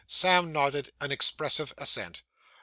[0.07, 2.23] Sam nodded an expressive assent.